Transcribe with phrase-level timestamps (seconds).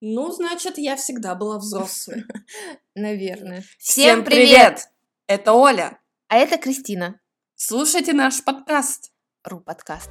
[0.00, 2.24] Ну, значит, я всегда была взрослой.
[2.94, 3.64] Наверное.
[3.78, 4.86] Всем привет!
[5.26, 5.98] Это Оля.
[6.28, 7.18] А это Кристина.
[7.56, 9.10] Слушайте наш подкаст.
[9.42, 10.08] Ру подкаст.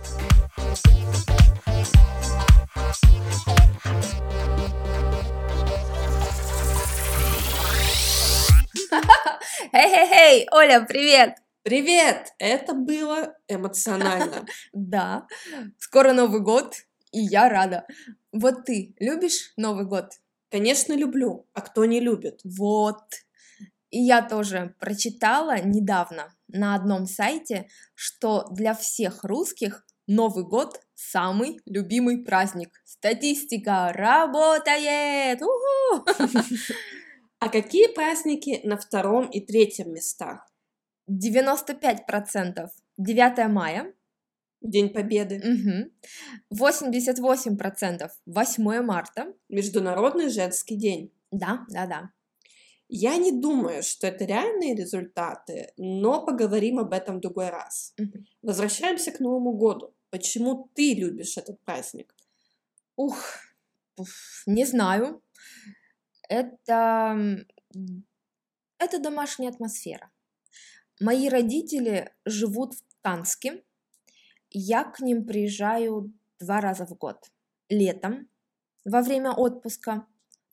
[9.72, 11.38] Эй-эй-эй, Оля, привет!
[11.64, 12.34] Привет!
[12.40, 14.46] Это было эмоционально.
[14.74, 15.28] Да,
[15.80, 16.76] скоро Новый год,
[17.18, 17.88] и я рада.
[18.32, 20.12] Вот ты любишь Новый год?
[20.52, 21.48] Конечно, люблю.
[21.54, 22.42] А кто не любит?
[22.44, 23.02] Вот.
[23.90, 31.60] И я тоже прочитала недавно на одном сайте, что для всех русских Новый год самый
[31.66, 32.82] любимый праздник.
[32.86, 35.42] Статистика работает!
[37.40, 40.52] А какие праздники на втором и третьем местах?
[41.08, 43.94] 95% 9 мая,
[44.62, 45.92] День Победы, Угу.
[46.52, 49.34] 88% 8 марта.
[49.50, 51.12] Международный женский день.
[51.32, 52.12] Да, да, да.
[52.90, 57.94] Я не думаю, что это реальные результаты, но поговорим об этом в другой раз.
[57.98, 58.26] Мгм.
[58.42, 59.94] Возвращаемся к Новому году.
[60.10, 62.16] Почему ты любишь этот праздник?
[62.96, 63.18] Ух,
[63.98, 65.22] уф, не знаю.
[66.30, 67.46] Это,
[68.80, 70.10] это домашняя атмосфера.
[71.00, 73.64] Мои родители живут в Канске.
[74.50, 77.18] Я к ним приезжаю два раза в год.
[77.70, 78.30] Летом,
[78.86, 80.06] во время отпуска.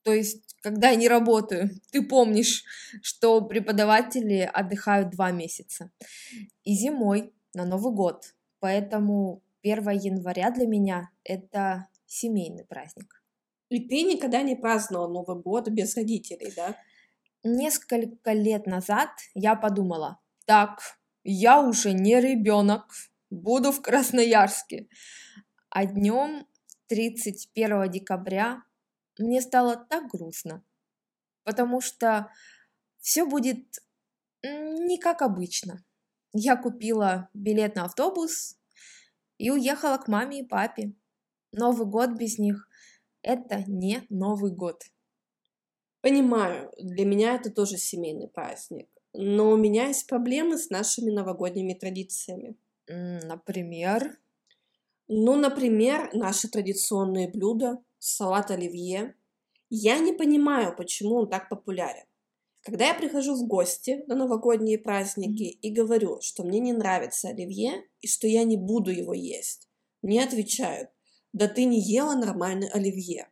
[0.03, 1.70] То есть, когда я не работаю.
[1.92, 2.65] Ты помнишь,
[3.03, 5.91] что преподаватели отдыхают два месяца.
[6.62, 8.34] И зимой, на Новый год.
[8.59, 13.22] Поэтому 1 января для меня это семейный праздник.
[13.70, 16.77] И ты никогда не праздновал Новый год без родителей, да?
[17.42, 20.81] Несколько лет назад я подумала, так,
[21.25, 22.87] я уже не ребенок,
[23.34, 24.88] буду в Красноярске.
[25.70, 26.46] А днем
[26.88, 28.62] 31 декабря
[29.18, 30.64] мне стало так грустно,
[31.44, 32.30] потому что
[33.00, 33.78] все будет
[34.42, 35.84] не как обычно.
[36.32, 38.59] Я купила билет на автобус
[39.38, 40.94] и уехала к маме и папе.
[41.53, 42.69] Новый год без них–
[43.22, 44.82] это не Новый год.
[46.00, 48.88] Понимаю, для меня это тоже семейный праздник.
[49.12, 52.56] Но у меня есть проблемы с нашими новогодними традициями.
[52.89, 54.19] Например,
[55.09, 59.15] Ну, например, наши традиционные блюда, салат оливье.
[59.69, 62.05] Я не понимаю, почему он так популярен.
[62.62, 67.84] Когда я прихожу в гости на новогодние праздники и говорю, что мне не нравится оливье
[68.00, 69.69] и что я не буду его есть,
[70.01, 70.91] мне отвечают,
[71.34, 73.28] да ты не ела нормальный оливье.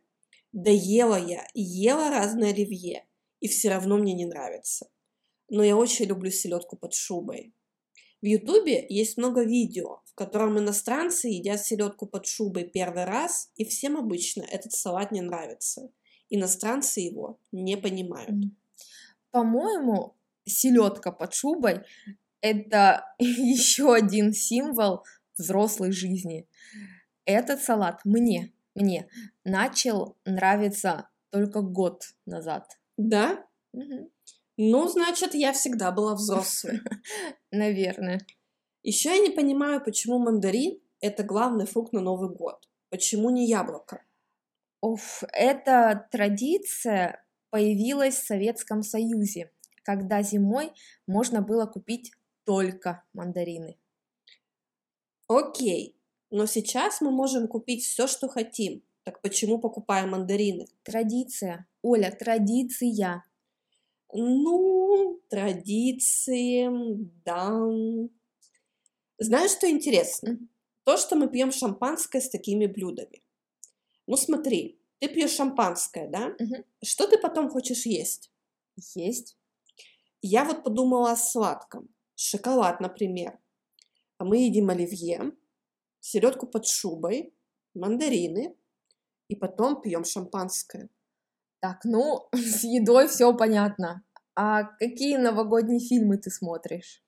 [0.51, 3.07] Да ела я, и ела разное оливье,
[3.39, 4.87] и все равно мне не нравится.
[5.49, 7.53] Но я очень люблю селедку под шубой.
[8.23, 13.65] В Ютубе есть много видео, в котором иностранцы едят селедку под шубой первый раз, и
[13.65, 15.89] всем обычно этот салат не нравится.
[16.29, 18.45] Иностранцы его не понимают.
[19.31, 21.81] По-моему, селедка под шубой–
[22.39, 25.03] это еще один символ
[25.37, 26.47] взрослой жизни.
[27.25, 29.09] Этот салат мне, мне
[29.43, 32.79] начал нравиться только год назад.
[32.95, 33.45] Да?
[33.73, 34.09] Мгм.
[34.57, 36.81] Ну, значит, я всегда была взрослой.
[37.51, 38.25] Наверное.
[38.83, 42.69] Еще я не понимаю, почему мандарин– это главный фрукт на Новый год.
[42.89, 44.03] Почему не яблоко?
[44.81, 49.51] Уф, эта традиция появилась в Советском Союзе,
[49.83, 50.71] когда зимой
[51.07, 52.11] можно было купить
[52.45, 53.77] только мандарины.
[55.27, 55.97] Окей,
[56.29, 58.83] но сейчас мы можем купить все, что хотим.
[59.03, 60.67] Так почему покупаем мандарины?
[60.83, 63.23] Традиция, Оля, традиция.
[64.13, 66.69] Ну, традиции,
[67.25, 67.51] да.
[69.17, 70.37] Знаешь, что интересно?
[70.83, 73.23] То, что мы пьем шампанское с такими блюдами.
[74.05, 76.35] Ну, смотри, ты пьешь шампанское, да?
[76.39, 76.63] Мгм.
[76.83, 78.31] Что ты потом хочешь есть?
[78.95, 79.37] Есть.
[80.21, 81.89] Я вот подумала о сладком.
[82.15, 83.39] Шоколад, например.
[84.17, 85.31] А мы едим оливье,
[85.99, 87.33] селедку под шубой,
[87.73, 88.55] мандарины,
[89.27, 90.89] и потом пьем шампанское.
[91.59, 94.03] Так, ну, с едой все понятно.
[94.35, 97.03] А какие новогодние фильмы ты смотришь?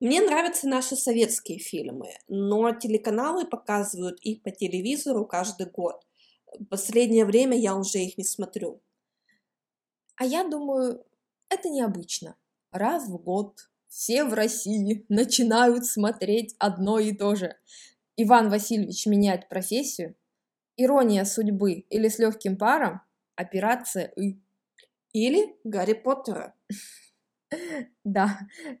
[0.00, 6.04] Мне нравятся наши советские фильмы, но телеканалы показывают их по телевизору каждый год.
[6.58, 8.82] В последнее время я уже их не смотрю.
[10.16, 11.04] А я думаю,
[11.48, 12.36] это необычно.
[12.70, 17.56] Раз в год все в России начинают смотреть одно и то же.
[18.16, 20.16] Иван Васильевич меняет профессию,
[20.76, 23.02] ирония судьбы или с легким паром,
[23.36, 24.38] операция И.
[25.12, 26.54] Или Гарри Поттера.
[28.02, 28.38] Да,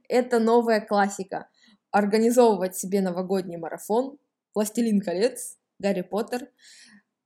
[0.08, 1.50] это новая классика.
[1.90, 4.18] Организовывать себе новогодний марафон,
[4.54, 6.48] Властелин колец, Гарри Поттер.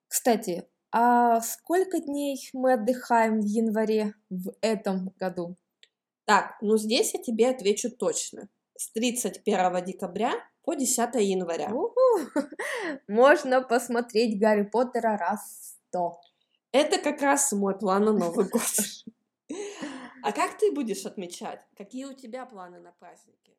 [0.08, 5.56] Кстати, А сколько дней мы отдыхаем в январе в этом году?
[6.24, 8.48] Так, ну здесь я тебе отвечу точно.
[8.76, 10.32] С 31 декабря
[10.64, 11.70] по 10 января.
[11.72, 11.94] Уху!
[13.08, 16.20] Можно посмотреть Гарри Поттера раз сто.
[16.76, 18.60] Это как раз мой план на Новый год.
[20.22, 21.60] А как ты будешь отмечать?
[21.74, 23.56] Какие у тебя планы на праздники?